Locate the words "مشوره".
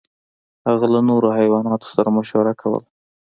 2.17-2.53